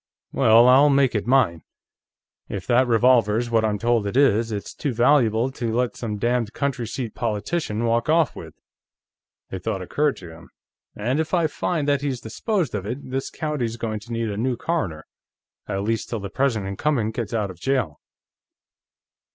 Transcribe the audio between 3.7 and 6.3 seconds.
told it is, it's too valuable to let some